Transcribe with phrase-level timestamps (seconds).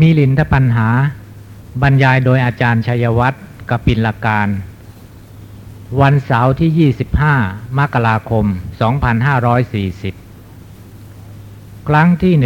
[0.00, 0.88] มีลินทปัญหา
[1.82, 4.48] บรรยายโดยอาจารย์ชัยวัฒน์กปิลการ
[6.00, 6.92] วันเสาร์ที่
[7.36, 8.44] 25 มกราคม
[10.90, 12.44] 2540 ครั้งที่ 162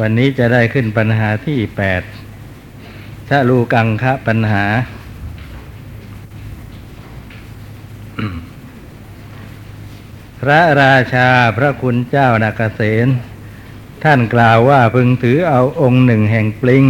[0.00, 2.02] วันนี้จะได้ขึ้นปัญหาที่แปด
[3.28, 4.64] ชะลูกังคะปัญหา
[10.46, 13.08] พระราชาพระคุณเจ้านาเกษต
[14.04, 16.86] ท่านกล่าวว่าพึงถือเอาองค์หนึ่งแห่งปลิง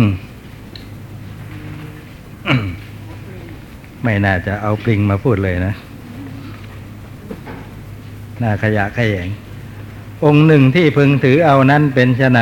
[4.05, 5.75] ไม่น่าจะเอาปลิงมาพูดเลยนะ
[8.43, 9.29] น่าขยะขยง
[10.25, 12.41] องค์หนึ่งที่พึงถือเอานั้นเป็นชไฉน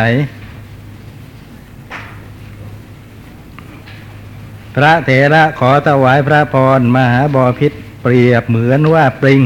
[4.75, 9.43] พระเถระขอถวายพระพรมหาบอพิษเปรียบเหมือนว่าปริง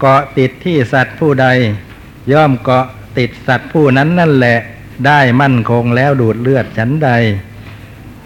[0.00, 1.46] เกาะติดที่สัตว์ผู้ใด
[2.32, 2.86] ย่อมเกาะ
[3.18, 4.58] ติดสัตว์ผู้นั้นนั่นแหละ
[5.06, 7.10] ได้มั่นคงแล้วดูดเลือดฉันใด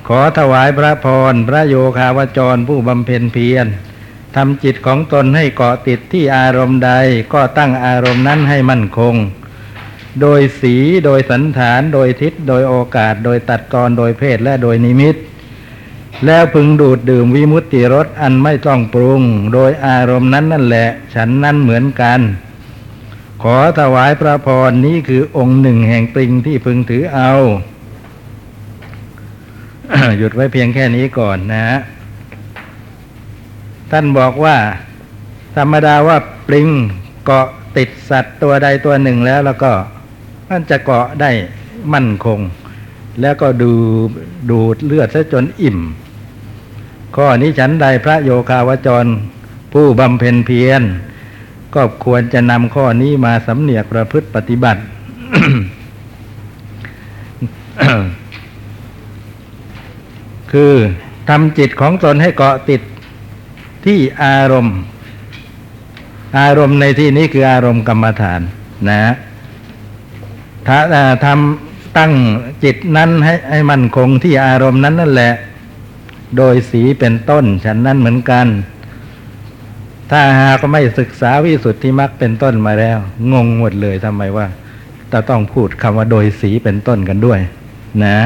[0.08, 3.66] ขอถวายพระพรพระโยคาวจรผู้บำเพ็ญเพียร
[4.36, 6.92] ทำจิตของตนให้เกาะติดที่อารมณ์ใด
[7.32, 9.14] ก็ตั้งอารมณ์นั้นให้มั่นคง
[10.20, 15.16] โดยสีโดยสันฐาน โดยทิศ โดยโอกาส โดยตัดกรโดยเพศและโดยนิมิต
[16.26, 22.20] แล้วพึงดูดดื่มวิมุตติรสอันไม่ต้องปรุง โดยอารมณ์นั้นนั่นแหละ ฉันนั้นเหมือนกัน
[23.42, 27.32] ขอถวายพระพรนี้คือองค์หนึ่งแห่งปริงที่พึงถือเอา
[30.18, 31.78] หยุดไว้เพียงแค่นี้ก่อนนะฮะ
[33.90, 34.56] ท่านบอกว่า
[35.56, 36.68] ธรรมดาว่าปลิง
[37.24, 39.72] เกาะติดสัตว์ตัวใดตัวหนึ่งแล้วแล้วก็
[40.48, 41.30] มันจะเกาะได้
[41.92, 42.40] มั่นคง
[43.20, 43.72] แล้วก็ดู
[44.50, 45.78] ดูดเลือดซะจนอิ่ม
[47.16, 49.06] ข้อนี้ฉันใดพระโยคาวจร
[49.72, 50.82] ผู้บำเพ็ญเพียร
[51.74, 54.82] ก็ควรจะนำข้อนี้มาสำเนียกประพฤติปฏิบัติ
[60.52, 60.72] คือ
[61.28, 62.82] ทำจิตของตนให้เกาะติด
[63.84, 64.76] ที่อารมณ์
[66.38, 68.40] อารมณ์ในที่นี้คืออารมณ์กรรมฐาน
[68.88, 69.14] นะ
[70.66, 70.78] ถ้า
[71.24, 72.12] ทำตั้ง
[72.64, 75.34] จิตนั้นให้ให้มันคงที่อารมณ์นั้นนั่นแหละ
[76.36, 78.46] โดยสีเป็นต้น ฉันนั้นเหมือนกัน
[80.10, 82.98] ถ้าหากไม่ศึกษาวิสุทธิมรรคเป็นต้นมาแล้ว
[83.32, 84.46] งงหมดเลยทำไมว่า
[85.12, 87.40] จะต้องพูดคำว่าโดยสีเป็นต้นกันด้วย
[88.04, 88.18] นะ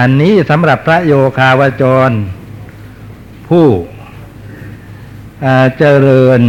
[0.00, 2.10] อันนี้สำหรับพระโยคาวจร
[3.48, 3.66] ผู้
[5.78, 6.42] เจริญ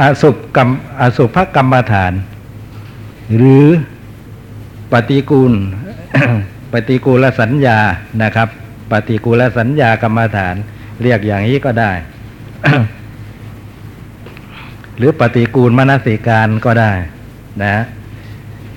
[0.00, 0.70] อสุภกรรม
[1.00, 2.12] อสุภกรรมฐาน
[3.36, 3.66] หรือ
[4.92, 5.52] ปฏิกูล
[6.72, 7.78] ปฏิกูลสัญญา
[8.22, 8.48] นะครับ
[8.92, 10.54] ปฏิกูลสัญญากรรมฐาน
[11.02, 11.92] เรียกอย่างนี้ก็ได้
[14.96, 16.92] หรือปฏิกูลมนสิการก็ได้
[17.62, 17.76] นะ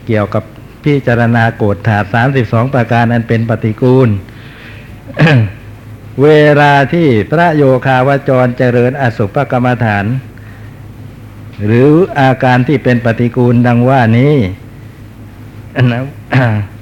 [0.07, 0.43] เกี่ยวกับ
[0.83, 4.09] พิจารณาโกฏถาสามสิบสองประการอันเป็นปฏิกูล
[6.23, 6.29] เว
[6.61, 10.05] ลาที่พระโยคาวจรเจริญอสุภกรรมฐาน
[11.65, 11.89] หรือ
[12.19, 14.33] อาการที่เป็นปฏิกูลดังว่านี้
[15.91, 16.01] นะ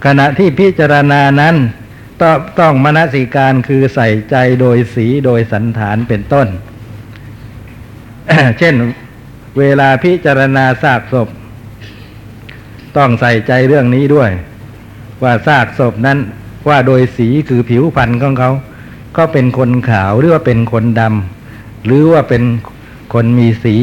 [0.05, 1.55] ขณะที่พิจารณานั้น
[2.21, 6.47] ต้องต้องมนสิการคือใส่ใจโดยสีโดยสันฐานเป็นต้น
[8.59, 8.75] เช่น
[9.59, 11.27] เวลาพิจารณาซากศพ
[12.97, 14.31] ต้องใส่ใจเรื่องนี้ด้วย
[15.23, 16.19] ว่าซากศพนั้น
[16.69, 18.51] ว่าโดยสีคือผิวพรรณของเขา
[19.17, 22.43] ก็เป็นคนขาวหรือว่าเป็นคนดำหรือว่าเป็น
[23.13, 23.75] คนมีสี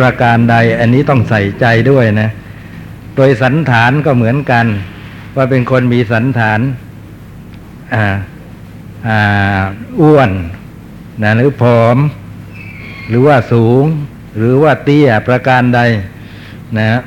[0.00, 2.30] ประการใด อันนี้ต้องใส่ใจด้วยนะ
[3.16, 4.66] โดยสันฐานก็เหมือนกัน
[5.36, 6.60] ว่าเป็นคนมีสันฐาน
[10.00, 10.30] อ้วน
[11.22, 11.98] นะหรือผอม
[13.08, 13.84] หรือว่าสูง
[14.36, 15.80] หรือว่าเตี้ยประการใด
[16.78, 17.00] นะ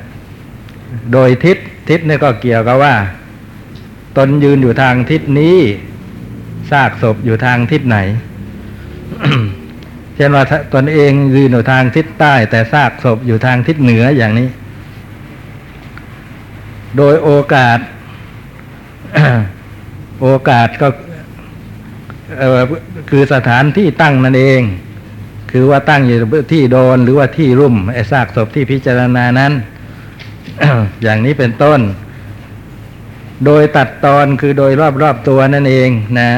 [1.12, 1.58] โดยทิศ
[1.88, 2.94] ทิศนี่ก็เกี่ยวกับว่า
[4.16, 5.58] ตนยืนอยู่ทางทิศนี้
[6.70, 7.98] ซากศพอยู่ทางทิศไหน
[10.14, 10.44] เช่นว่า
[10.74, 14.48] ตนเองยืนอยู่ทางทิศใต้ แต่ซากศพอยู่ทางทิศเหนืออย่างนี้
[16.96, 17.78] โดยโอกาส
[20.20, 20.88] โอกาสก็
[23.10, 24.62] คือสถานที่ตั้งนั่นเอง
[25.52, 26.18] คือว่าตั้งอยู่
[26.52, 29.52] ที่โดนหรือว่าที่รุ่มไอ้ซากศพที่พิจารณานั้น
[31.02, 31.80] อย่างนี้เป็นต้น
[33.44, 36.30] โดยตัดตอนคือโดยรอบๆตัวนั่นเองนะ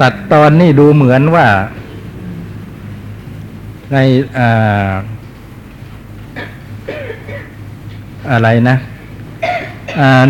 [0.00, 1.46] ตัดตอนนี่ดูเหมือนว่า
[3.92, 3.96] ใน
[8.32, 8.76] อะไรนะ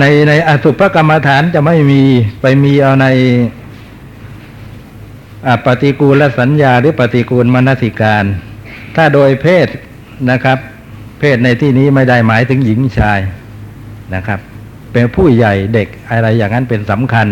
[0.01, 2.03] ในในอสุภกรรมฐานจะไม่มี
[2.41, 3.07] ไปมีเอาใน
[5.67, 8.25] ปฏิกูลสัญญาหรือปฏิกูลมนสิการ
[8.97, 9.69] ถ้าโดยเพศ
[10.31, 10.59] นะครับ
[11.21, 13.21] เพศในที่นี้ไม่ได้หมายถึงหญิงชาย
[14.15, 14.41] นะครับ
[14.93, 17.27] เป็นผู้ใหญ่เด็กอะไรอย่างนั้นเป็นสำคัญ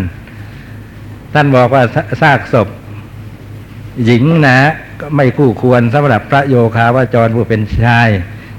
[1.34, 1.82] ท่านบอกว่า
[2.22, 2.69] ซากศพ
[4.05, 4.59] หญิงนะ
[5.00, 8.09] ก็ไม่คู่ควรสำหรับพระโยคาวจรผู้เป็นชาย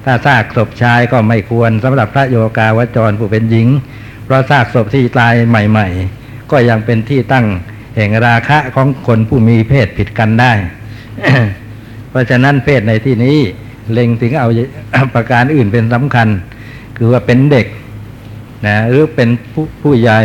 [0.05, 3.67] ถ้าซากศพชายก็ไม่ควรสำหรับพระโยคาวจรผู้เป็นหญิง
[4.25, 5.87] เพราะซากศพที่ตายใหม่
[6.19, 7.45] ๆ ก็ยังเป็นที่ตั้ง
[7.95, 10.53] แห่งราคะของคนผู้มีเพศผิดกันได้
[12.09, 13.37] เพราะฉะนั้นเพศในที่นี้
[13.91, 14.47] เล็งถึงเอา
[15.13, 16.27] ประการอื่นเป็นสำคัญ
[16.97, 17.67] คือว่าเป็นเด็ก
[18.67, 20.21] นะหรือเป็นผู้ผู้ใหญ่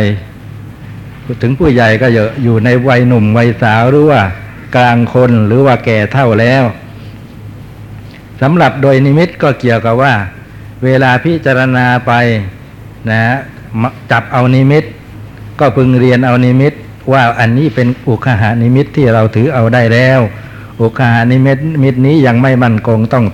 [1.41, 4.21] ถึงผู้ใหญ่ก็อยู่อยู่ในวัยหนุ่มวัยสาวหรือว่า
[4.75, 6.63] กลางคนหรือว่าแก่เท่าแล้ว
[8.41, 10.13] สำหรับโดยนิมิตก็เกี่ยวกับว่า
[10.83, 12.11] เวลาพิจารณาไป
[13.09, 13.21] นะ
[14.11, 14.83] จับเอานิมิต
[15.59, 16.73] ก็พึงเรียนเอานิมิต
[17.13, 20.19] ว่าอันนี้เป็นอุคคหนิมิตที่เราถือเอาได้แล้ว
[20.81, 23.25] อุคหานิมิตมิตนี้ยังไม่มั่นคงต้อง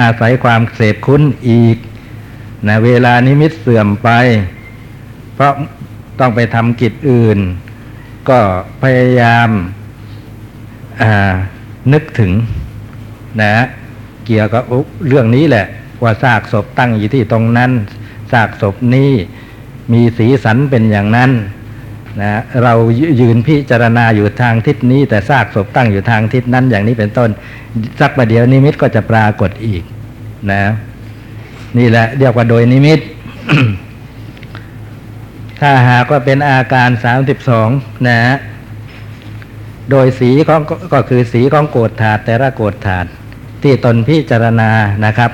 [0.00, 1.76] อาศัยความเสพคุ้นอีก
[2.66, 4.10] นะเวลานิมิตเสื่อมไป
[5.34, 5.52] เพราะ
[6.20, 7.38] ต้องไปทำกิจอื่น
[8.28, 8.38] ก็
[8.82, 9.48] พยายาม
[11.92, 12.32] นึกถึง
[13.40, 13.52] นะ
[14.26, 14.62] เกี่ยวกับ
[15.08, 15.66] เรื่องนี้แหละ
[16.02, 17.70] ว่าซากศพตั้งอยู่ที่ตรงนั้น
[18.32, 19.10] ซากศพนี้
[19.92, 21.30] มีสีสันเป็นอย่างนั้น
[22.20, 22.72] นะเรา
[23.20, 27.30] ยืนพิจารณาอยู่ทางทิศนี้ แต่ซากศพตั้งอยู่ทางทิศนั้นอย่างนี้เป็นต้น
[28.00, 29.82] สักประเดี๋ยวนิมิตก็จะปรากฏอีก
[30.50, 30.62] นะ
[31.78, 33.00] นี่แหละเรียกว่าโดยนิมิต
[35.60, 37.68] ถ้าหากว่าเป็นอาการสามสิบสอง
[38.08, 38.36] นะฮะ
[39.90, 40.60] โดยสีของ
[40.94, 43.06] ก็คือสีของโกรธถาดแต่ละโกรธถาด
[43.62, 44.70] ที่ตนพิจารณา
[45.04, 45.30] นะครับ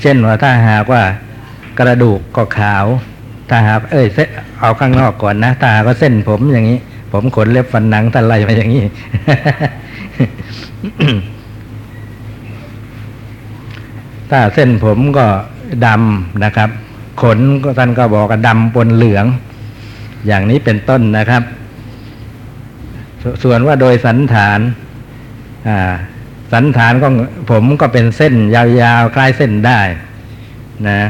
[0.00, 1.02] เช่นว่าถ้าหากว่า
[1.78, 2.84] กระดูกก็ขาว
[3.50, 4.28] ถ้าหากเอ้ยเส้น
[4.60, 6.78] เอาข้างนอกก่อนนะถ้าหากว่าเส้นผมอย่างนี้
[7.12, 8.82] ผมขนเล็บฟันหนังท่านไลมาอย่างนี้
[14.30, 15.26] ถ้าเส้นผมก็
[15.86, 16.70] ดำนะครับ
[17.22, 19.26] ขนก็ท่านก็บอกว่าดำปนเหลือง
[20.26, 21.42] อย่างนี้เป็นต้นนะครับ
[23.22, 24.60] สส่วนว่าโดยสันฐาน
[26.52, 27.14] สันฐานของ
[27.50, 29.80] ผมก็เป็นเส้นยาวๆคล้ายเส้นได้
[30.88, 31.00] นะ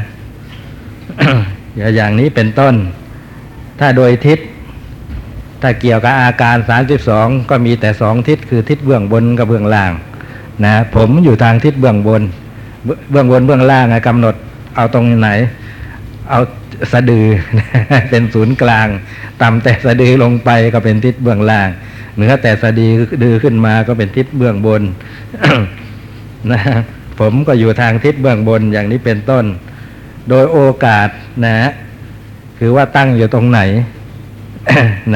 [1.97, 2.75] อย่างนี้เป็นต้น
[3.81, 4.39] ถ้าโดยทิศ
[5.63, 9.93] ถ้าเกี่ยวกับอาการสามสิบสองก็มีแต่สองทิศคือทิศเบื้องบนกับเบื้องล่าง
[10.65, 12.23] นะ ผมอยู่ทางทิศเบื้องบน
[13.11, 14.35] เบื้องบนเบื้องล่างกำหนด
[14.77, 15.31] เอาตรงไหน
[16.31, 16.41] เอา
[16.93, 17.27] สะดือ
[18.11, 18.89] เป็นศูนย์กลาง
[19.43, 21.69] ต่ำแต่สะดือลงไปก็เป็นทิศเบื้องล่าง
[22.21, 24.83] เหนือแต่สะดือดือขึ้นมาก็เป็นทิศเบื้องบน
[26.53, 26.61] นะ
[27.21, 29.45] ผมก็อยู่ทางทิศเบื้องบนอย่างนี้เป็นต้น
[30.29, 31.09] โดยโอกาส
[31.45, 31.71] นะฮะ
[32.59, 33.61] คือว่าตั้งอยู่ตรงไหน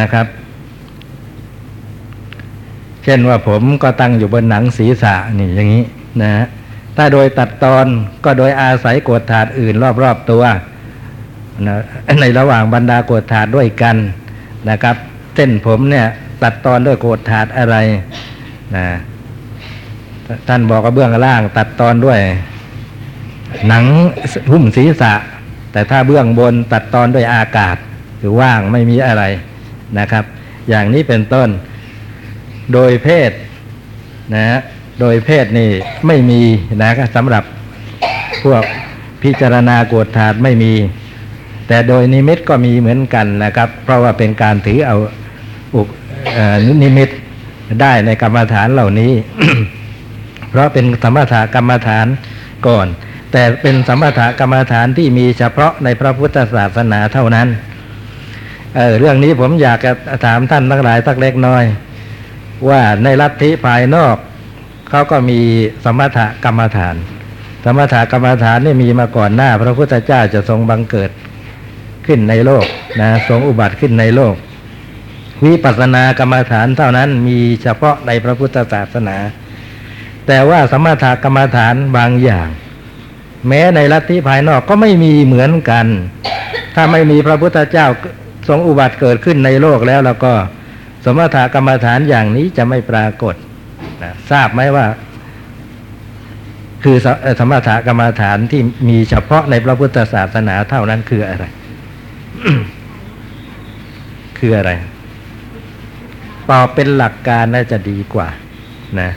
[0.01, 0.27] นะครับ
[3.05, 5.85] เช่นว่าผมก็ตั้งอยู่บนหนังศีรษะนี่อย่างนี้
[6.23, 6.45] นะฮะ
[6.97, 7.87] ถ้าโดยตัดตอน
[8.25, 10.43] ก็โดยอาศัยกดถาดอื่น รอบๆตัว
[11.67, 11.75] นะ
[12.21, 13.97] ในระหว่างบรรดากดถาดด้วยกัน
[14.71, 14.97] นะครับ
[15.35, 16.06] เส้นผมเนี่ย
[16.44, 17.76] ตัดตอนด้วยโกดถาดอะไร
[18.77, 18.86] นะ
[20.48, 22.20] ท่านบอกว่าเบื้องล่าง ตัดตอนด้วย
[23.69, 23.84] หนัง
[24.53, 25.15] หุ้มศีรษะ
[25.72, 27.77] แต่ถ้าเบื้องบนตัดตอนด้วยอากาศ
[28.20, 29.22] คือว่างไม่มีอะไร
[29.98, 30.24] นะครับ
[30.69, 31.48] อย่างนี้เป็นต้น
[32.72, 33.31] โดยเพศ
[34.34, 34.60] นะฮะ
[35.01, 35.70] โดยเพศนี่
[36.06, 36.41] ไม่มี
[36.82, 37.44] นะสำหรับ
[38.44, 38.63] พวก
[39.22, 40.72] พิจารณาโกรธถาดไม่มี
[41.69, 44.96] แต่โดยนิมิตก็มีเหมือนกันนะครับ เพราะว่าเป็นการถือเอา
[45.74, 45.89] อุก
[46.82, 47.08] นิมิต
[47.81, 49.12] ได้ในกรรมฐานเหล่านี้
[50.50, 52.06] เพราะเป็นสมถกรรมฐาน
[52.66, 52.86] ก่อน
[53.32, 57.48] แต่เป็นสมถกรรมฐานที่มีเฉพาะในพระพุทธศาสนาเท่านั้น
[58.74, 59.93] เเรื่องนี้ผมอยากจะ
[60.24, 61.64] ถามท่านทั้งหลายสักเล็กน้อย
[62.69, 64.16] ว่าในลัทธิภายนอก
[64.90, 65.40] เขาก็มี
[65.84, 66.96] สมถกรรมฐาน
[67.64, 71.10] สมถกรรมฐานนี่มีมาก่อนหน้า พระพุทธเจ้าจะทรงบังเกิด
[72.06, 72.66] ขึ้นในโลก
[73.00, 74.34] นะทรงอุบัติขึ้นในโลก
[75.44, 79.17] วิปัสสนากรรมฐานเท่านั้นมีเฉพาะในพระพุทธศาสนา
[80.26, 82.48] แต่ว่าสมถกรรมฐานบางอย่าง
[83.48, 85.86] แม้ในลัทธิภายนอกก็ไม่มีเหมือนกัน
[86.74, 87.86] ถ้าไม่มีพระพุทธเจ้า
[88.48, 90.32] ทรงอุบัติเกิดขึ้นในโลกแล้วแล้วก็
[91.05, 93.34] สมถกรรมฐานอย่างนี้จะไม่ปรากฏ
[94.03, 94.86] นะทราบไหมว่า
[96.84, 97.06] คือส
[97.41, 101.44] สมถกรรมฐานที่มีเฉพาะในพระพุทธศาสนาเท่านั้นคืออะไร
[104.38, 104.70] คืออะไร
[106.51, 108.29] ตอบเป็นหลักการน่าจะดีกว่า
[109.01, 109.10] นะ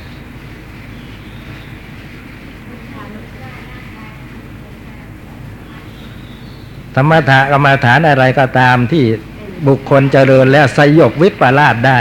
[6.96, 9.04] สมถะกรรมฐานอะไรก็ตามที่
[9.68, 12.00] บุคคลเจริญแล้วสยบวิปลาสได้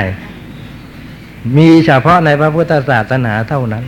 [1.57, 3.85] มีเฉพาะในพระพุทธศาสนาเท่านั้น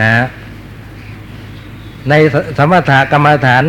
[0.00, 0.10] นะ
[2.08, 2.14] ใน
[2.58, 3.64] สมถะกรรมฐาน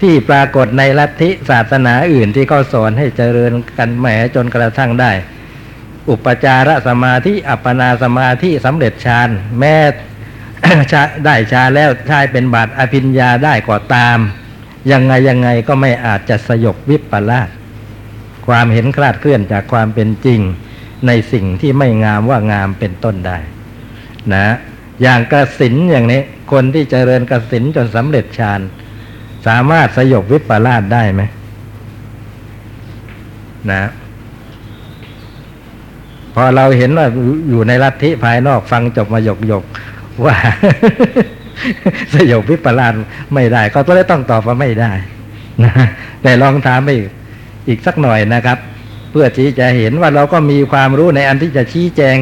[0.00, 5.12] ที่ปรากฏในลัทธิศาสนาอื่นที่เขาสอนให้เจริญกันแหมจนกระทั่งได้
[6.10, 9.76] อุปจารสมาธิอัปปนาสมาธิสำเร็จฌานแม้
[10.92, 14.18] ชาได้ฌานแล้วชายเป็นบาทอภิญญาได้ก็ตาม
[14.90, 17.48] ยังไงยังไงก็ไม่อาจจะสยบวิปลาส
[18.46, 20.40] ความเห็นคลาดเคลื่อนจากความเป็นจริง
[21.06, 23.38] ในสิ่งที่ไม่งามว่างามเป็นต้นได้
[24.34, 24.46] นะ
[25.02, 26.22] อย่างกระสินอย่างนี้
[26.52, 28.60] คนที่เจริญกระสินจนสำเร็จฌาน
[29.46, 31.22] สามารถสยบวิปลาสได้ไหม
[33.70, 33.82] นะ
[36.40, 37.06] อเราเห็นว่า
[37.50, 39.64] อยู่ในลัทธิภายนอกฟังจบมาหยกหยก
[40.24, 40.36] ว่า
[42.14, 42.94] สยบวิปลาส
[43.34, 44.92] ไม่ได้ ก็ต้องต้องตอบว่าไม่ได้
[45.64, 45.72] นะ
[46.22, 47.08] แต่ลองถามไปอีก
[47.68, 48.58] อีกสักหน่อยนะครับ
[49.10, 52.16] เพื่อที่จะเห็นว่าเราก็มีความรู้ในอันที่จะชี้แจง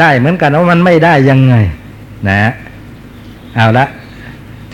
[0.00, 1.54] ได้เหมือนกันว่ามันไม่ได้ยังไง
[2.28, 2.52] นะ
[3.56, 3.86] เอาละ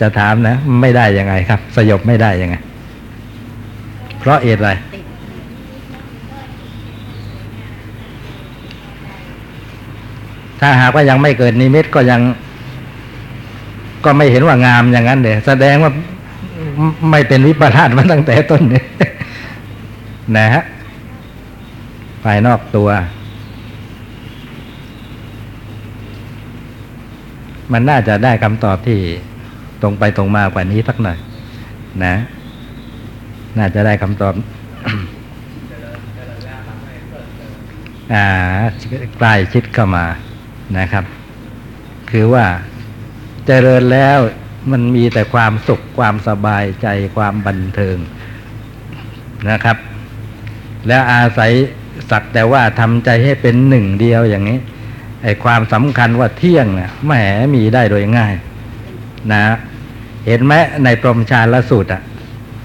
[0.01, 2.55] จะถามนะ ไม่ได้ยังไงครับ สยบไม่ได้ยังไง
[4.19, 4.71] เพราะเหตุอะไร
[10.59, 12.21] ถ้าหากว่ายังไม่เกิดนิมิตก็ยัง
[14.05, 15.91] ก็ไม่เห็นว่างามอย่างนั้นเดยแสดงว่า
[17.11, 18.85] ไม่เป็นวิปลาสมาตั้งแต่ต้นเนี่ย
[20.37, 20.63] นะฮะ
[22.23, 22.89] ภายนอกตัว
[27.71, 28.99] มันน่าจะได้คำตอบที่
[29.81, 31.17] ตรงไปตรงมากว่านี้สักหน่อย
[32.05, 32.15] นะ
[33.57, 34.33] น่าจะได้คำตอบ
[38.13, 38.25] อ่า
[39.17, 40.05] ใกล้ชิดเข้ามา
[40.77, 41.05] นะครับ
[42.11, 42.45] คือว่า
[43.45, 44.17] เจริญแล้ว
[44.71, 47.97] มันมีแต่ความสุขความสบายใจความบันเทิง
[49.49, 49.77] นะครับ
[50.87, 51.51] แล้วอาศัย
[52.09, 54.59] สักแต่ว่าทำใจให้เป็นหนึ่งเดียวอย่างนี้
[55.23, 57.11] ไอ้ความสำคัญว่าเที่ยงเนี่ยแหม
[57.55, 58.33] มีได้โดยง่าย
[59.31, 59.43] นะ
[60.25, 62.01] เห็นไหมในปรมชาลสูตรอะ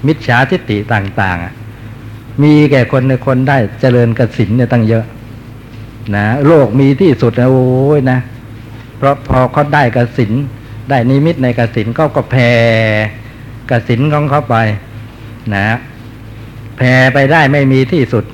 [0.05, 1.53] มิจฉาทิฏฐิต่าง ๆอะ
[2.43, 5.05] มีแก่คนในคนได้เจริญกสินเนี่ยตั้งเยอะ
[6.15, 8.19] นะโลกมีที่สุดนะโอ้ยนะ
[8.97, 10.31] เพราะพอเขาได้กสิน
[10.89, 12.51] ได้นิมิตในกสินก็ก็แผ่
[13.69, 14.55] กสินของเขาไป
[15.55, 15.67] นะ
[16.77, 18.25] แผ่ไปได้ไม่มีที่สุด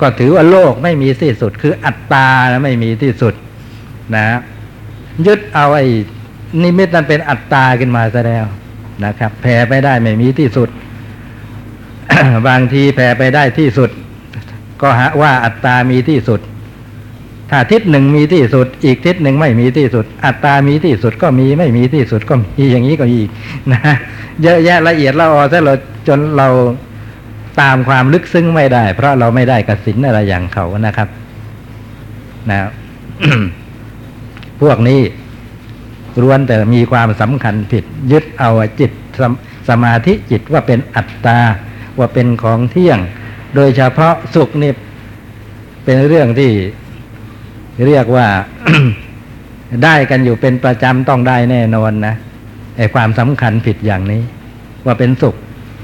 [0.00, 2.28] ก็ถือว่าโลกไม่มีที่สุด คืออัตตา
[2.64, 3.34] ไม่มีที่สุด
[4.16, 4.26] นะ
[5.26, 5.86] ยึดเอาไอ้
[6.62, 8.46] นิมิตนั้นเป็นอัตตาขึ้นมาซะแล้ว
[9.04, 10.68] นะครับ แผ่ไปได้ไม่มีที่สุด
[12.48, 13.90] บางทีแผ่ไปได้ที่สุด
[14.82, 16.40] ก็หาว่าอัตตามีที่สุด
[17.50, 23.28] ถ้าทิศหนึ่งมีที่สุด อีกทิศหนึ่งไม่มีที่สุด อัตตามีที่สุดก็มีไม่มีที่สุดก็มีอย่างนี้ก็อีก
[23.72, 23.80] นะ
[24.42, 25.74] เยอะแยะละเอียดละออซะเรา
[26.08, 26.48] จนเรา
[27.60, 31.08] ตามความลึกซึ้งไม่ได้ เพราะเราไม่ได้กสินอะไรอย่างเขานะครับ
[32.50, 32.58] นะ
[34.62, 35.00] พวกนี้
[36.22, 38.50] ล้วนแต่มีความสำคัญผิด ยึดเอา
[38.80, 39.32] จิตสม
[39.68, 41.38] สมาธิจิตว่าเป็นอัตตา
[41.98, 42.98] ว่าเป็นของเที่ยง
[43.54, 44.72] โดยเฉพาะสุขนี่
[45.84, 46.50] เป็นเรื่องที่
[47.86, 48.26] เรียกว่า
[49.84, 52.14] ได้กันอยู่เป็นประจำต้องได้แน่นอนนะ
[52.76, 54.22] ไอ้ความสำคัญผิดอย่างนี้
[54.84, 55.34] ว่าเป็นสุข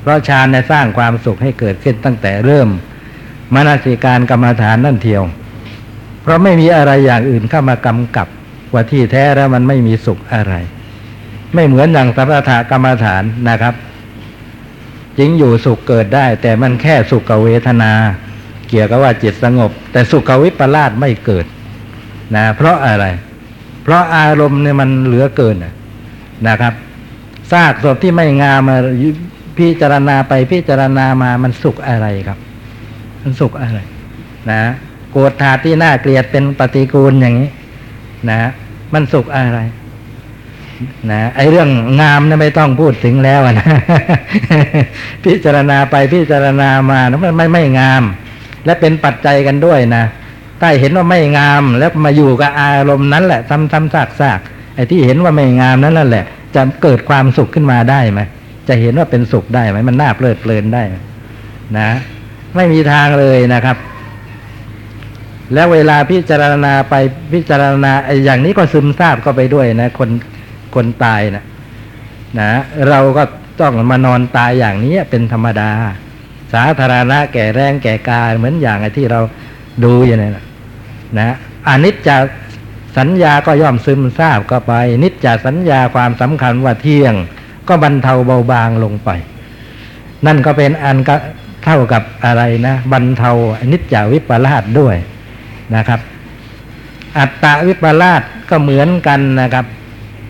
[0.02, 2.68] เพราะฌานเนี่ยสร้างความสุขให้เกิดขึ้นตั้งแต่เริ่ม
[3.54, 5.22] มนสิการกรรมฐานนั่นเทียว
[6.22, 8.28] เพราะไม่มีอะไรอย่างอื่นเข้ามากำกับ
[8.72, 10.54] ว่าที่แท้แล้วมันไม่มีสุขอะไร
[11.54, 13.74] ไม่เหมือนอย่างสมถะกรรมฐานนะครับ
[15.18, 17.92] จริงอยู่สุขเกิดได้ แต่มันแค่สุขเวทนา
[18.68, 21.46] เกี่ยวกับว่าจิตสงบ แต่สุขวิปลาสไม่เกิด
[22.36, 23.06] นะเพราะอะไร
[23.82, 25.56] เพราะอารมณ์เนี่ยมันเหลือเกิน
[26.48, 26.74] นะครับ
[27.52, 28.76] ซากศพที่ไม่งามมา
[29.58, 32.38] พิจารณาไปพิจารณามามันสุขอะไรครับ
[33.22, 33.78] มันสุขอะไร
[34.50, 34.62] นะ
[35.10, 37.50] โกรธาที่น่าเกลียดเป็นปฏิกูลอย่างนี้
[38.30, 38.38] นะ
[38.94, 39.60] มันสุขอะไร
[41.10, 41.68] นะไอเรื่อง
[42.00, 43.68] งามเนี่ยไม่ต้องพูดถึงแล้วนะ
[45.24, 48.02] พิจารณาไปพิจารณามานะมันไม่ไม่งาม
[48.64, 50.04] และเป็นปัจจัยกันด้วยนะ
[50.64, 54.40] ถ้าเห็นว่าไม่งามแล้วมาอยู่กับอารมณ์นั้นแหละซ้ำซ้ำซากซาก
[54.74, 58.20] ไอ้ที่เห็นว่าไม่งามนั้นแหละ จะเกิดความสุขขึ้นมาได้ไหม
[58.68, 60.82] จะเห็นว่าเป็นสุขได้ไหมมันน่าเพลิดเพลินได้
[61.78, 61.90] นะ
[62.56, 63.76] ไม่มีทางเลยนะครับ
[65.54, 66.94] แล้วเวลาพิจารณาไป
[67.32, 70.10] พิจารณาไอ้อย่างนี้ก็ซึมซาบก็ไปด้วยนะ คน
[70.74, 71.44] คนตายนะ
[72.40, 72.50] นะ
[72.88, 73.22] เราก็
[73.60, 75.70] ต้องมานอนตายอย่างนี้เป็นธรรมดา
[76.52, 79.20] สาธารณะแก่แรงแก่กายเหมือนอย่างไอ้ที่เรา
[79.84, 80.44] ดูอย่างนี้นะ
[81.18, 81.36] นะ
[81.68, 82.10] อนิจจ
[82.98, 87.14] สัญญาก็ย่อมซึมซาบก็ไป นิจจสัญญาความสำคัญว่าเที่ยง
[87.68, 89.10] ก็บรรเทาเบาบางลงไป
[90.26, 91.16] นั่นก็เป็นอันก็
[91.64, 93.30] เท่ากับอะไรนะบรรเทา
[93.60, 94.96] อนิจจาวิปลาสด้วย
[95.76, 96.00] นะครับ
[97.18, 99.64] อัตตาวิปลาสก็เหมือนกันนะครับ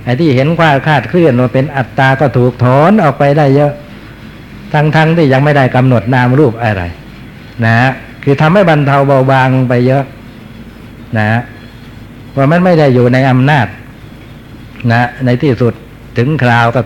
[0.05, 3.73] ไอ้ที่เห็นความคาดเคลื่อนว่าเป็นอัตตาก็ถูกถอนออกไปได้เยอะ
[4.73, 6.83] ทั้งๆที่ยังไม่ได้กำหนดนามรูปอะไร
[7.65, 7.91] นะฮะ
[8.25, 10.05] คือทำให้บรรเทาเบาบางลงไปเยอะ
[11.19, 11.41] นะฮะ
[12.37, 13.67] ว่ามันไม่ได้อยู่ในอำนาจ
[14.93, 15.75] นะในที่สุด
[16.19, 16.81] ถึงคราวก็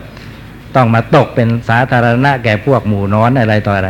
[0.75, 3.89] ต้องมาตกเป็นสาธารณะแก่พวกหมู่น้อนอะไรต่ออะไร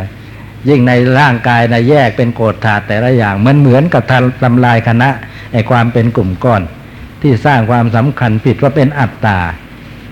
[0.68, 4.02] ยิ่งในร่างกายในแยกเป็นโกรธถาดแต่ละอย่างมันเหมือนกับ
[4.42, 5.08] ทำลายคณะ
[5.52, 6.62] ไอความเป็นกลุ่มก้อน
[7.22, 9.38] ที่สร้างความสำคัญผิดว่าเป็นอัตตา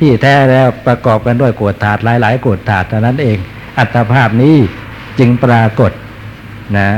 [0.01, 3.39] ที่แท้แล้วประกอบกันด้วยโกรธถาดหลาย ๆ โกรธถาดเท่านั้นเอง
[3.79, 4.57] อัตภาพนี้
[5.19, 5.93] จึงปรากฏ
[6.77, 6.89] นะ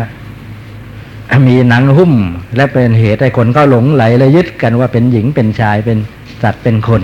[1.48, 2.12] มีหนังหุ้ม
[2.56, 5.98] และเป็นเหตุให้คนก็หลงไหลและยึดกันว่าเป็นหญิงเป็นชายเป็น
[6.42, 7.02] สัตว์เป็นคน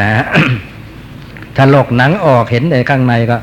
[0.00, 0.10] นะ
[1.56, 3.36] ถลกหนังออกเห็นในข้างในก็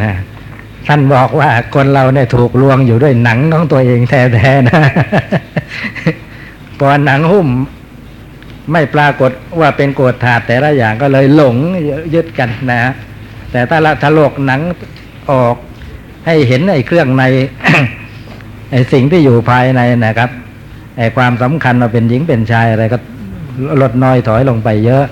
[0.00, 0.12] นะ
[0.88, 4.82] ท่านบอกว่าคนเราเนี่ยถูกลวงอยู่ด้วยหนังของตัวเองแท้ๆนะ
[6.78, 7.48] พอหนังหุ้ม
[8.72, 9.30] ไม่ปรากฏ
[9.60, 11.56] ว่าเป็นโกรธถาดแต่ละอย่างก็เลยหลง
[12.14, 12.80] ยึดกันนะ
[13.52, 14.60] แต่ถ้าเราถลกหนัง
[15.30, 15.56] ออก
[16.26, 17.22] ให้เห็นไอ้เครื่องใน
[18.70, 20.30] ไอ้สิ่งที่อยู่ภายในนะครับ
[20.98, 22.98] ไอ้ความสำคัญมาเป็นหญิงเป็นชายอะไรก็
[23.80, 25.04] ลดน้อยถอยลงไปเยอะ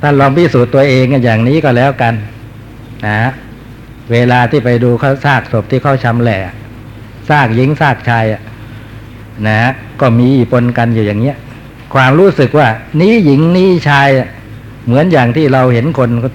[0.00, 2.14] ท่านลองพิสูจน์ตัวเองกันอย่างนี้ก็แล้วกัน
[3.06, 3.30] นะ
[4.12, 6.40] เวลาที่ไปดูเขาซากศพที่เขาชำแหละ
[7.28, 8.24] ซากหญิงซากชาย
[9.48, 11.36] นะก็มีปนกันอยู่อย่างเงี้ย
[11.94, 12.68] ความรู้สึกว่า
[13.00, 14.08] นี้หญิงนี้ชาย
[14.86, 16.28] เหมือนอย่างที่เราเห็นคนก็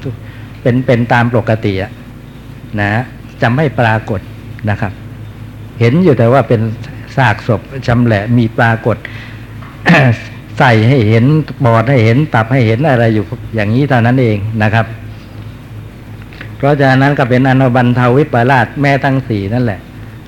[0.61, 1.91] เป็นเป็นตามปกติอะ
[2.79, 2.91] นะ
[3.41, 4.21] จะไม่ปรากฏ
[4.69, 4.91] นะครับ
[5.79, 6.61] เห็นอยู่แต่ว่าเป็น
[7.17, 8.97] ซากศพชำแหละมีปรากฏ
[10.59, 11.25] ใส่ให้เห็น
[11.65, 14.85] บอดให้เห็นตับให้เห็นอะไรอยู่อย่างนี้เท่านั้นเองนะครับ
[16.57, 19.79] เพราะฉะนั้นก็เป็นอนุบันเทาวิปลาสแม่ทั้งสี่นั่นแหละ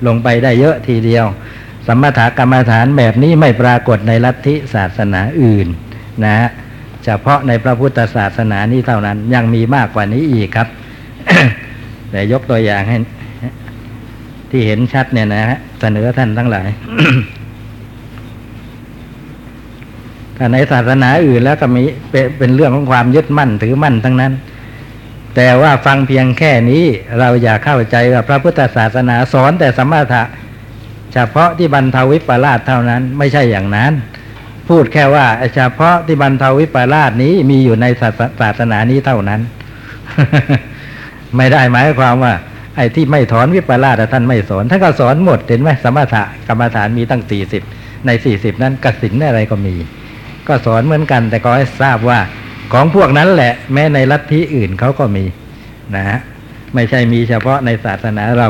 [0.07, 1.25] ลงไปได้เยอะทีเดียว
[1.87, 5.67] สมถกรรมฐานแบบนี้ไม่ปรากฏในลัทธิศาสนาอื่น
[6.25, 6.49] นะฮะ
[7.05, 10.67] เฉพาะในพระพุทธศาสนานี้เท่านั้น ยังมีมากกว่านี้อีกครับ
[12.11, 12.97] แต่ยกตัวอย่างให้
[14.49, 16.69] ที่เห็นชัดเนี่ยนะฮะเสนอท่านทั้งหลาย
[20.37, 24.33] ถ้าในศาสนาอื่นแล้วก็มีเป็นเป็นเรื่องของความยึดมั่นถือมั่นทั้งนั้น
[25.35, 26.83] แต่ว่าฟังเพียงแค่นี้
[27.19, 30.23] เราอย่าเข้าใจว่าพระพุทธศาสนาสอนแต่สมถะ
[31.13, 33.91] เฉพาะที่บรรเทาวิปลาสเท่านั้น ไม่ใช่อย่างนั้น
[34.69, 37.85] พูดแค่ว่าเฉพาะที่บรรเทาวิปลาสนี้มีอยู่ใน
[38.41, 39.41] ศาสนานี้เท่านั้น
[41.35, 42.33] ไม่ได้หมายความว่า
[42.75, 47.63] ไอ้ที่ไม่ถอนวิปลาสท่านไม่สอนท่านก็สอนหมดเห็นไหมสมถะกรรมฐานมีตั้งสี่สิบ
[48.05, 49.75] ในสี่สิบนั้นกสินอะไรก็มี
[50.47, 52.19] ก็สอนเหมือนกัน แต่ก็ให้ทราบว่า
[52.73, 55.25] ของพวกนั้นแหละ แม้ในลัทธิอื่นเขาก็มี
[55.95, 56.19] นะฮะ
[56.75, 58.49] ไม่ใช่มีเฉพาะในศาสนาเรา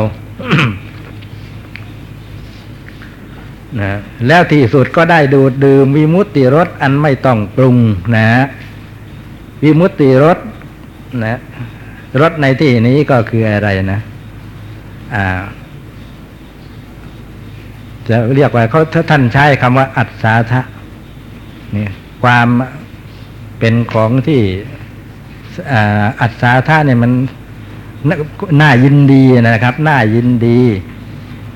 [3.78, 3.92] นะ
[4.28, 7.78] แล้วที่สุดก็ได้ดูดดื่มวิมุตติรสอันไม่ต้องปรุง
[8.16, 8.44] นะฮะ
[9.64, 10.38] วิมุตติรส
[11.24, 11.40] นะ
[12.22, 14.00] รสในที่นี้ก็คืออะไรนะ
[15.16, 15.26] อ่า
[18.10, 20.62] จะเรียกว่าเขาท่านใช้คำว่า อัศาทะ
[21.76, 21.88] นี่
[22.24, 22.48] ความ
[23.60, 24.42] เป็นของที่
[26.22, 27.12] อัศาธาเนี่ยมัน
[28.10, 28.12] น
[28.62, 30.60] น่ายินดีนะครับ น่ายินดี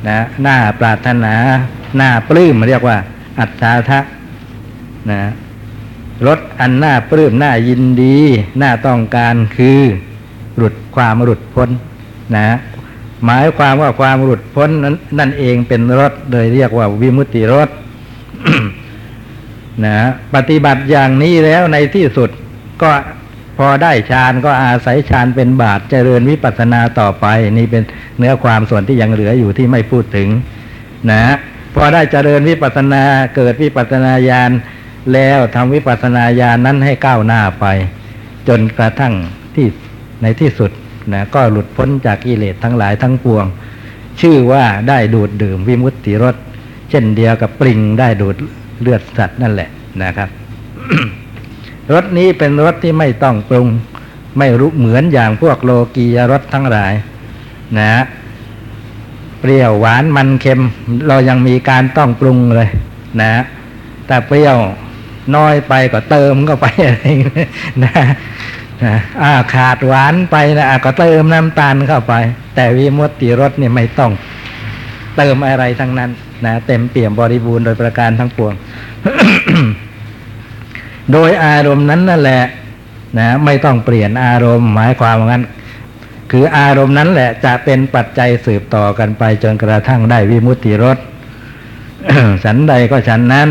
[0.08, 1.36] นะ น่าปรารถนา
[2.02, 2.98] น่าปลื้มเรียกว่า
[3.40, 4.00] อัศาทะ
[5.12, 5.22] นะ
[6.28, 8.18] รถอันน่าปลื้มน่ายินดี
[8.62, 9.80] น่าต้องการคือ
[10.58, 11.70] หลุดความหลุดพ้น
[12.36, 12.48] นะ
[13.26, 17.70] หมายความว่าความหลุดพ้นนั้นนั่นเองเป็นรถโดยเรียกว่าวิมุตติรถ
[19.86, 19.98] นะ
[20.34, 22.30] ปฏิบัติอย่างนี้แล้วในที่สุด
[22.82, 22.92] ก็
[23.58, 27.26] พอได้ฌานก็อาศัยฌานเป็นบาตรเจริญวิปัสสนาต่อไป
[27.58, 27.84] นี่เป็น
[28.18, 30.28] เนื้อความส่วนที่ยังเหลืออยู่ที่ไม่พูดถึง
[31.12, 31.24] นะ
[31.76, 33.04] พอได้เจริญวิปัสนา
[33.36, 34.52] เกิดวิปัสสนาญาณ
[35.14, 37.66] แล้วทำวิปัสสนาญาณนั้นให้ก้าวหน้าไป
[38.48, 39.14] จนกระทั่ง
[39.56, 39.68] ที่
[40.22, 40.72] ในที่สุด
[41.14, 43.46] นะก็หลุดพ้นจากกิเลสทั้งหลายทั้งปวง
[44.22, 46.36] ชื่อว่าได้ดูดดื่มวิมุตติรส
[46.90, 48.36] เช่นเดียวกับปริงได้ดูด
[48.82, 49.70] เลือดสัตว์นั่นแหละ
[50.04, 50.30] นะครับ
[51.94, 53.68] รสนี้เป็นรสที่ไม่ต้องปรุง
[54.40, 56.94] ไม่รู้เหมือนอย่างพวกโลกียรสทั้งหลาย
[57.80, 58.04] นะ
[59.46, 60.62] เปรี้ยวหวานมันเค็ม
[61.08, 62.70] เรายังมีการต้องปรุงเลย
[63.22, 63.32] นะ
[64.08, 64.58] แต่เปรี้ยว
[65.36, 67.06] น้อยไปก็เติมก็ไปอะไร
[67.38, 67.48] นะ
[68.84, 72.14] นะอ่าขาดหวานไปนะอะก็เติมน้ำตาลเข้าไป
[72.56, 74.12] แต่วิมุตติรสเนี่ยไม่ต้อง
[75.18, 76.12] เติมอะไรทั้งนั้น
[76.46, 78.54] นะเต็มเปี่ยมบริบูรณ์โดยประการทั้งปวง
[81.12, 82.44] โดยอารมณ์นั้นนั่นแหละ
[83.20, 85.44] นะ ไม่ต้องเปลี่ยนอารมณ์หมายความว่างั้น
[86.36, 90.98] คืออารมณ์นั้นแหละจะเป็นปัจจัยสืบต่อกันไปจนกระทั่งได้วิมุตติรส
[92.44, 93.50] ฉันใดก็ฉันนั้น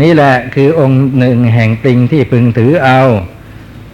[0.00, 3.00] นี่แหละคือองค์หนึ่งแห่งปริงที่พึงถือเอา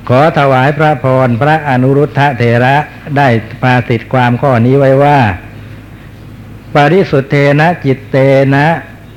[0.08, 2.76] ขอถวายพระพรพระอนุรุทธะเถระ
[3.16, 3.28] ได้
[3.62, 5.18] ปาติดความข้อนี้ไว้ว่า
[6.74, 8.16] ปริสุทธเทนะจิตเต
[8.54, 8.66] นะ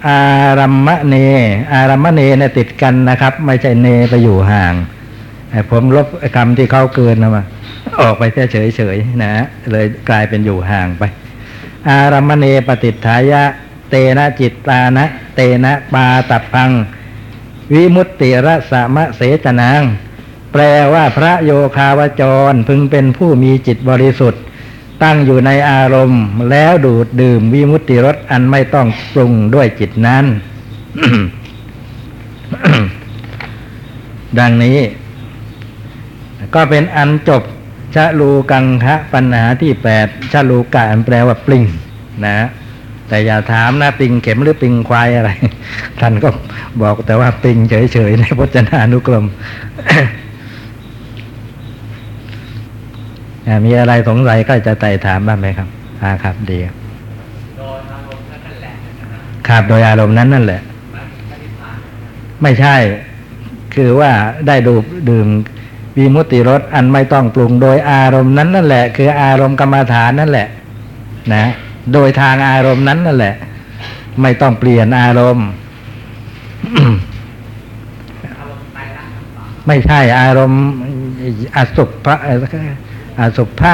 [0.08, 0.22] อา
[0.60, 1.16] รัมมะเน
[1.74, 4.74] อารัมมะเนเนี่ยติดกันนะครับ ไม่ใช่เนไปอยู่ห่าง
[5.72, 7.44] ผมลบคำที่เขาเกินนะมา
[8.00, 9.34] ออกไปแค่เฉยๆนะ
[9.72, 11.04] เลยกลายเป็นอยู่ห่างไป
[11.90, 13.44] อารมมะเนปฏิฐายะ
[13.90, 16.72] เตนะจิตตานะ เตนะปาตับพัง
[17.74, 19.82] วิมุตติระสมะเสจนาง
[20.52, 20.62] แปล
[20.94, 24.44] ว่าพระโยคาวจรพึงเป็นผู้มีจิตบริสุทธิ์
[25.04, 30.26] ตั้งอยู่ในอารมณ์ แล้วดูดดื่มวิมุตติรสอันไม่ต้องปรุงด้วยจิตนั้น
[34.40, 34.80] ดังนี้
[36.56, 37.44] ก็เป็นอันจบ
[37.96, 41.64] ชะลูกังคะปัญหาที่แปดชะลูกะแปลว่าปลิง
[42.26, 42.38] นะ
[43.08, 45.32] แต่อย่าถามนะปิงเข็มหรือปิงควายอะไร
[46.00, 46.30] ท่านก็
[46.82, 49.26] บอกแต่ว่าปิงเฉยๆในพจนานุกรม
[53.66, 55.68] มีอะไรสงสัยก็จะไต่ถามบ้างไหมครับ
[56.02, 56.74] อ่าครับดีครับ
[57.60, 60.62] โดยอารมณ์นั่นแหละนะครับครับโดยอารมณ์นั้นนั่นแหละ
[62.42, 62.76] ไม่ใช่
[63.76, 64.12] คือว่า
[64.48, 64.74] ได้ดู
[65.10, 65.28] ดื่ม
[65.98, 70.48] วิมุติรสอันไม่ต้องปรุงโดยอารมณ์นั้นนั่นแหละ คืออารมณ์กรรมฐานนั่นแหละ
[71.34, 71.46] นะ
[71.94, 73.36] โดยทางอารมณ์นั้นนั่นแหละ
[74.22, 75.48] ไม่ต้องเปลี่ยนอารมณ์
[79.68, 80.62] ไม่ใช่อารมณ์
[81.56, 82.16] อสุภะ
[83.20, 83.74] อสุภะ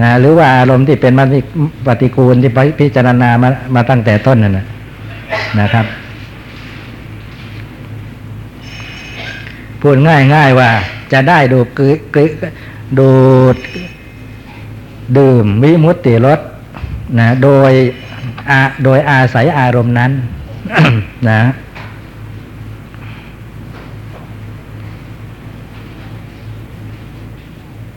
[0.00, 1.40] นะหรือว่าอารมณ์ที่เป็นปฏิ
[1.86, 2.50] ปฏิกูลที่
[2.80, 4.66] พิจารณามามาตั้งแต่ต้นนั่นนะ
[5.60, 5.86] นะครับ
[9.80, 10.70] พูดง่ายง่ายๆว่า
[11.14, 12.24] จะได้ดูกึกึ
[12.98, 13.12] ดู
[13.54, 13.56] ด
[15.18, 16.40] ดื่มวิมุตติรส
[17.18, 17.72] นะโดย
[18.84, 20.12] โดยอาศัยอารมณ์นั้น
[21.28, 21.40] นะ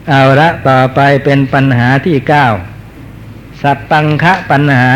[0.10, 2.46] เอาละต่อไปเป็นปัญหาที่เก้า
[3.62, 4.88] สัตตังคะปัญหา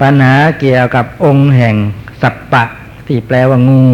[0.00, 1.76] ปัญหาเกี่ยวกับองค์แห่ง
[2.22, 2.64] สัปปะ
[3.06, 3.84] ที่แปลว่างู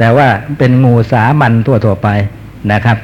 [0.00, 2.08] แต่ว่าเป็นงูสามัญทั่วๆไป
[2.72, 2.98] นะครับ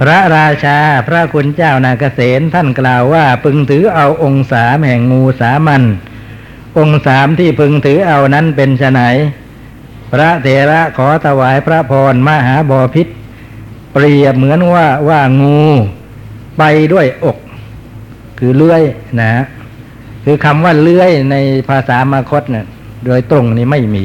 [0.00, 5.82] พระราชาพระคุณเจ้านาเกษตท่านกล่าวว่า พึงถือเอาองค์สามแห่งงูสามัญ
[6.78, 9.00] องค์สามที่พึงถือเอานั้นเป็นไฉน
[10.12, 13.06] พระเถระขอถวายพระพรมหาบอพิษ
[13.92, 15.60] เปรียบเหมือนว่าว่างู
[16.58, 17.38] ไปด้วยอก
[18.38, 18.82] คือเลื่อย
[19.20, 19.32] นะ
[20.24, 21.36] คือคำว่าเลื่อยใน
[21.68, 22.66] ภาษามาคตเนี่ย
[23.06, 24.04] โดยตรงนี้ไม่มี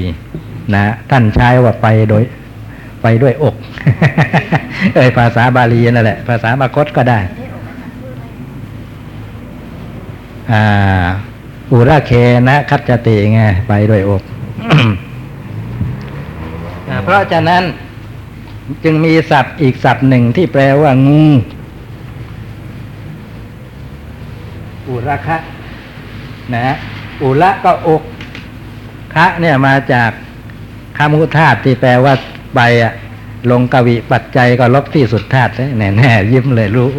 [0.76, 2.24] นะท่านใช้ว่าไปโดย
[3.02, 3.56] ไปด้วยอก
[4.96, 7.20] เอ้ยภาษาบาลีนั่นแหละ ภาษามาคตก็ได้
[11.72, 12.12] อุระเค
[12.50, 14.24] นะคัจจติไงไปด้วยอก
[17.04, 17.64] เพราะฉะนั้น
[18.84, 21.24] จึงมีศัพท์อีกศัพท์หนึ่งที่แปลว่างู
[24.90, 25.38] อุระคะ
[26.54, 26.76] นะ
[27.24, 28.04] อุระก็อก
[29.15, 30.12] คะเนี่ยมาจาก
[30.97, 32.13] คำอุทาตที่แปลว่า
[32.56, 32.93] ไปอะ
[33.52, 36.89] ลงกวีปัจจัยก็ลบที่สุดธาตุแน่แน่ยิ้มเลยรู้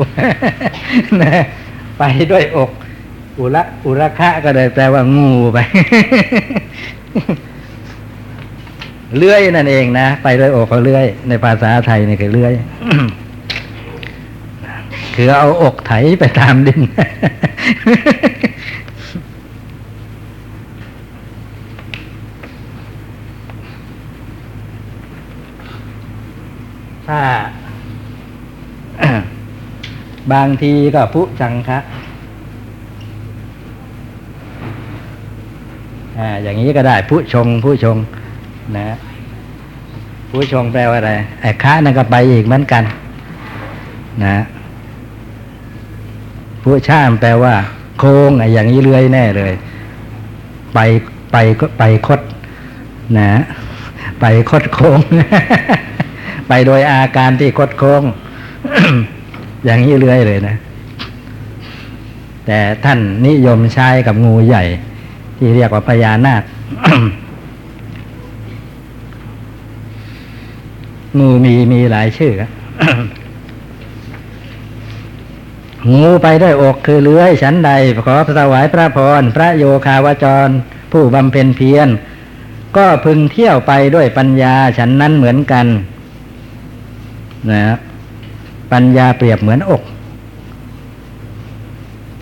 [1.99, 2.71] ไปด้วยอก
[3.39, 5.59] อุระอุระคะก็เลยแปลว่างูไป
[9.17, 12.53] เลื่อยนั่นเองนะ ไปด้วยอกเขาเลื่อย ในภาษาไทยนี่คือเลื่อย
[15.15, 16.81] คือเอาอกไถไปตามดิน
[27.09, 27.21] ถ้า
[30.33, 31.79] บางทีก็พุจังคะ
[36.19, 37.97] อ่า อย่างนี้ก็ได้ผู้ชงผู้ชง
[38.77, 38.87] นะ
[40.31, 42.83] ผู้ชงแปลว่าอะไรไอ้คะนั่นก็ไปอีกเหมือนกัน
[44.25, 44.37] นะ
[46.63, 47.55] ผู้ช่ามแปลว่า
[47.99, 49.53] โค้งไอ้อย่างนี้เลื่อยแน่เลย
[50.75, 50.79] ไป
[51.33, 52.21] ไปก็ไปคด
[53.19, 53.31] นะ
[54.21, 54.99] ไปคดโค้ง
[56.49, 58.03] ไปโดยอาการที่คดโค้ง
[59.65, 60.57] อย่างนี้เลื่อยเลยนะ
[62.47, 64.65] แต่ท่านนิยมใช้กับงูใหญ่
[65.37, 66.43] ที่เรียกว่าพญานาค
[71.19, 72.33] งูมีมีหลายชื่อ
[75.93, 77.71] งูไปด้วยอกคือเลื้อยฉันใด
[78.07, 80.49] ขอถวายพระพร พระโยคาวจร
[80.93, 81.89] ผู้บำเพ็ญเพียร
[82.77, 85.67] ก็พึงเที่ยวไปด้วยปัญญาฉันนั้นเหมือนกัน
[87.51, 87.77] นะ
[88.73, 89.83] ปัญญาเปรียบเหมือนอก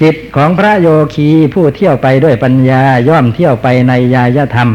[0.02, 4.68] จิตของพระโยคีผู้เที่ยวไปด้วยปัญญาย่อมเที่ยวไปในยายธรรม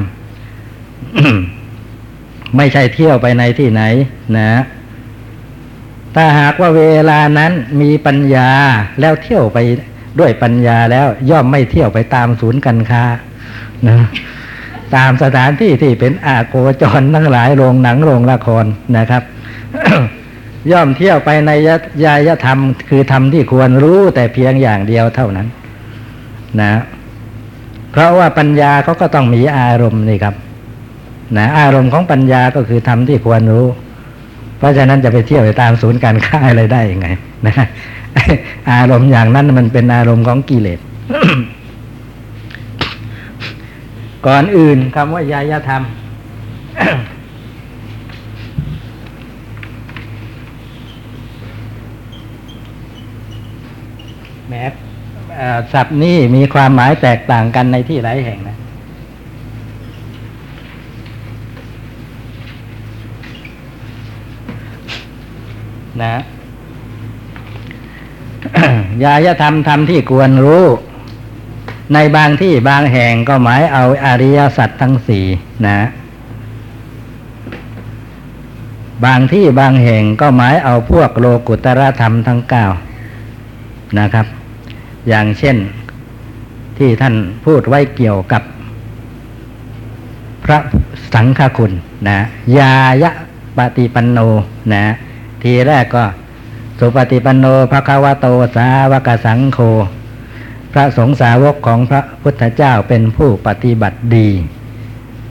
[2.58, 3.82] ไม่ใช่เที่ยวไปในที่ไหน
[4.38, 4.50] นะ
[6.16, 8.50] ถ้าหากว่าเวลานั้นมีปัญญา
[9.00, 9.58] แล้วเที่ยวไป
[10.20, 13.04] ด้วยปัญญาแล้วย่อมไม่เที่ยวไปตามศูนย์การค้า
[13.88, 13.98] นะ
[14.96, 18.66] ตามสถานที่ที่เป็นอาโกจรทั้งหลายโรงหนังโรงละคร
[18.98, 19.24] นะครับ
[20.72, 21.70] ย่อมเที่ยวไปในย
[22.06, 25.48] ยายธรรม คือธรรมที่ควรรู้แต่เพียงอย่างเดียวเท่านั้น
[26.62, 26.72] นะ
[27.92, 30.36] เพราะว่าปัญญาเขาก็ต้องมีอารมณ์นี่ครับ
[31.38, 33.66] นะ อารมณ์ของปัญญาก็คือธรรมที่ควรรู้
[34.58, 37.08] เพราะฉะนั้นจะไปเที่ยวไปตามศูนย์การค้าอะไรได้ยังไง
[37.48, 37.56] นะ
[38.72, 40.80] อารมณ์อย่างนั้นมันเป็นอารมณ์ของกิเลส
[44.28, 45.82] ก่อนอื่นคำว่ายายธรรม
[54.50, 54.64] แม้
[55.37, 55.37] เอ่อ
[55.74, 58.58] ศัพท์นี้มีความหมายแตกต่างกันในที่หลายแห่งนะ
[66.04, 66.16] นะ
[69.04, 70.66] ยายธรรมธรรมที่ควรรู้
[71.94, 75.26] ในบางที่บางแห่งก็หมายเอาอริยสัจทั้งสี่
[75.68, 75.80] นะ
[79.06, 82.66] บางที่บางแห่งก็หมายเอาพวกโลกุตรธรรมทั้งเก้า
[84.00, 84.28] นะครับ
[85.08, 85.58] อย่างเช่น
[86.78, 87.16] ที่ท่าน
[87.46, 88.44] พูดไว้เกี่ยวกับ
[90.44, 90.60] พระ
[91.14, 91.72] สังฆคุณ
[92.08, 92.20] นะ
[92.58, 93.12] ยายะ
[93.58, 94.20] ปฏิปันโน
[94.74, 94.86] นะ
[95.44, 96.06] ทีแรกก็
[96.80, 99.60] สุปฏิปันโนภควโตสาวกสังโฆ
[100.72, 104.30] พระสงฆ์สาวกของพระพุทธเจ้าเป็นผู้ปฏิบัติดี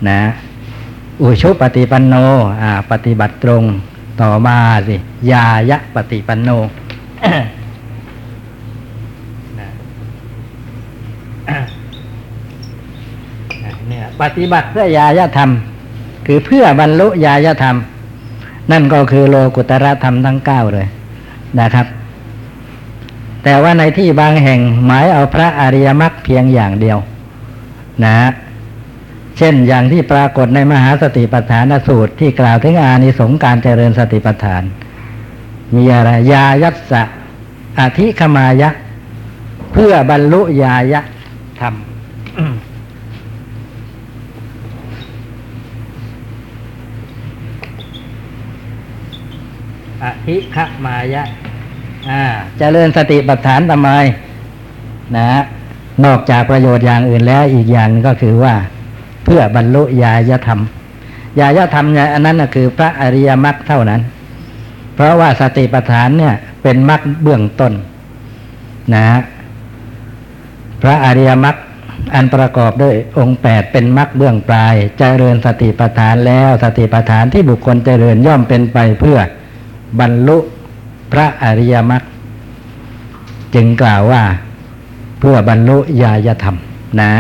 [0.09, 0.21] นะ
[1.23, 2.15] อุชุปฏิปันโน
[2.91, 3.65] ปฏิบัติตรง
[4.21, 4.59] ต่อมา
[4.89, 4.97] สิ
[5.33, 6.51] ยายะปฏิปันโน
[9.59, 9.69] นะ
[13.89, 15.51] เนี่ย ปฏิบัติเพื่อยายธรรม
[16.27, 17.77] คือเพื่อบรรลุยายธรรม
[18.73, 20.87] นั่นก็คือโลกุตระธรรมทั้งเก้าเลย
[21.61, 21.87] นะครับ
[23.45, 26.99] แต่ว่าในที่บางแห่งหมายเอาพระอริยมรรคเพียงอย่างเดียว
[28.05, 28.15] นะ
[29.37, 34.63] เช่นอย่างที่ปรากฏในมหาสติปัฏฐานสูตรที่กล่าวถึงอานิสงส์การเจริญสติปัฏฐาน
[35.75, 37.03] มีอะไรยายัสสะ
[37.81, 38.71] อธิคมายะ
[39.73, 41.01] เพื่อบรรลุยายะ
[41.61, 41.75] ธรรม
[50.07, 51.25] อธิคมายะ
[52.11, 52.23] อ่า
[52.59, 53.90] เจริญสติปัฏฐานทำไม
[55.16, 55.29] นะ
[56.05, 58.55] นอกจากประโยชน์อย่างอื่นแล้วอีกอย่างก็คือว่า
[59.25, 60.61] เพื่อบรรลุญาญธรรม
[61.40, 64.01] ญาญธรรมเนี่ยอันนั้นคือพระอริยมรรคเท่านั้น
[64.95, 67.73] เพราะว่าสติปัฏฐานเนี่ย เป็นมรรคเบื้องต้น
[68.95, 69.07] นะ
[70.83, 71.57] พระอริยมรรค
[72.14, 79.19] อันประกอบด้วยองค์แปดเป็นมรรคเบื้องปลายจเจริญสติปัฏฐานแล้วสติปัฏฐานที่บุคคลเจริญย่อมเป็นไปเพื่อ
[80.01, 80.38] บรรลุ
[81.12, 82.03] พระอริยมรรค
[83.55, 84.22] จึงกล่าวว่า
[85.18, 86.57] เพื่อบรรลุญาณธรรม
[87.01, 87.11] นะ